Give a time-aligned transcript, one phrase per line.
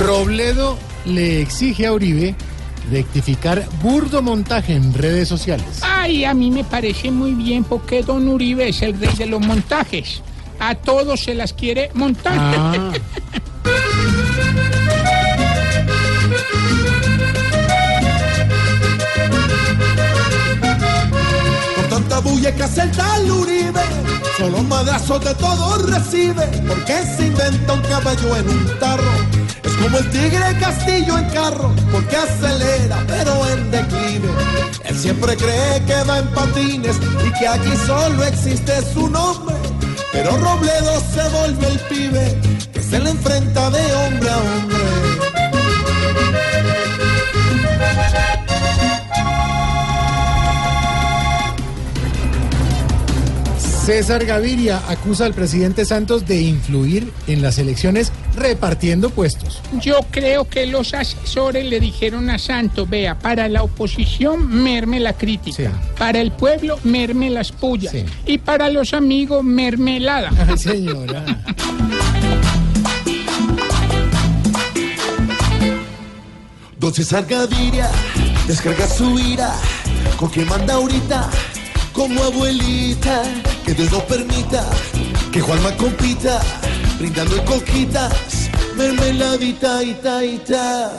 [0.00, 2.34] Robledo le exige a Uribe
[2.90, 5.80] rectificar burdo montaje en redes sociales.
[5.82, 9.40] Ay, a mí me parece muy bien porque Don Uribe es el rey de los
[9.40, 10.22] montajes.
[10.58, 12.34] A todos se las quiere montar.
[12.36, 12.92] Ah.
[21.76, 23.82] Con tanta bulla que hace el tal Uribe,
[24.36, 26.46] solo madrazos de todo recibe.
[26.66, 29.37] Porque se inventa un caballo en un tarro?
[29.80, 34.28] Como el tigre castillo en carro, porque acelera pero en declive.
[34.84, 39.54] Él siempre cree que va en patines y que aquí solo existe su nombre.
[40.12, 42.40] Pero Robledo se vuelve el pibe
[42.72, 43.27] que se le enfrenta
[53.88, 59.62] César Gaviria acusa al presidente Santos de influir en las elecciones repartiendo puestos.
[59.80, 65.14] Yo creo que los asesores le dijeron a Santos, vea, para la oposición merme la
[65.14, 65.94] crítica, Sí.
[65.96, 68.04] para el pueblo merme las pullas Sí.
[68.26, 70.32] y para los amigos mermelada.
[70.46, 71.24] Ay, señora.
[76.78, 77.90] Don César Gaviria
[78.46, 79.52] descarga su ira
[80.16, 81.28] con quien manda ahorita
[81.98, 83.24] como abuelita
[83.66, 84.64] que Dios no permita
[85.32, 86.40] que Juanma compita
[86.96, 90.92] brindando en coquitas mermeladita ita ita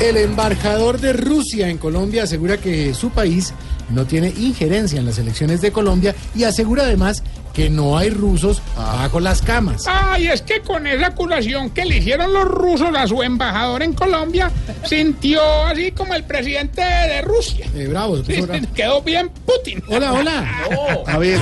[0.00, 3.54] El embajador de Rusia en Colombia asegura que su país
[3.90, 7.22] no tiene injerencia en las elecciones de Colombia y asegura además
[7.52, 9.84] que no hay rusos bajo las camas.
[9.86, 13.92] Ay, es que con esa acusación que le hicieron los rusos a su embajador en
[13.92, 14.50] Colombia,
[14.84, 17.66] sintió así como el presidente de Rusia.
[17.74, 18.66] Eh, bravo, bravo.
[18.74, 19.82] Quedó bien Putin.
[19.88, 20.48] Hola, hola.
[21.06, 21.38] A ver,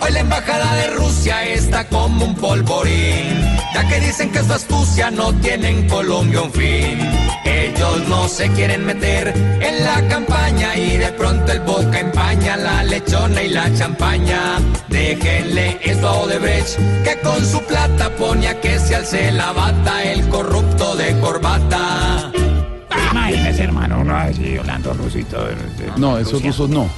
[0.00, 5.10] Hoy la embajada de Rusia está como un polvorín, ya que dicen que su astucia
[5.10, 6.98] no tiene en Colombia un fin.
[7.64, 9.28] Ellos no se quieren meter
[9.60, 14.58] en la campaña y de pronto el boca empaña la lechona y la champaña.
[14.88, 20.28] Déjenle esto a Odebrecht, que con su plata ponía que se alce la bata el
[20.28, 22.30] corrupto de corbata.
[23.12, 25.46] Imagínese, hermano, uno así, Orlando Rusito.
[25.96, 26.88] No, esos rusos no.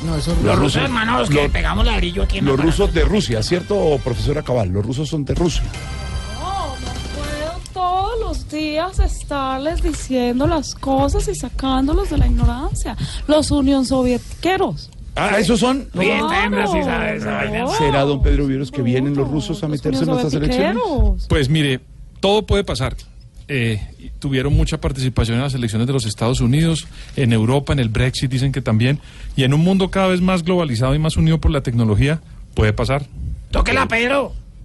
[0.42, 4.00] Los rusos, hermano, los que los- pegamos ladrillo aquí en los rusos de Rusia, ¿cierto,
[4.02, 4.70] profesora Cabal?
[4.70, 5.62] Los rusos son de Rusia.
[8.36, 12.96] Los días estarles diciendo las cosas y sacándolos de la ignorancia.
[13.26, 14.90] Los Unión Sovietqueros.
[15.14, 15.88] Ah, esos son.
[15.94, 17.58] Bien, Claro, sí sabe esa vaina.
[17.60, 17.74] no.
[17.74, 20.82] ¿Será, don Pedro Vieros, que vienen los No, rusos a meterse en nuestras elecciones?
[21.28, 21.80] Pues mire,
[22.20, 22.96] todo puede pasar.
[23.48, 23.80] Eh,
[24.18, 28.30] tuvieron mucha participación en las elecciones de los Estados Unidos, en Europa, en el Brexit
[28.30, 28.98] dicen que también,
[29.36, 32.20] y en un mundo cada vez más globalizado y más unido por la tecnología,
[32.54, 33.06] puede pasar.
[33.52, 34.32] Tóquela, Pedro.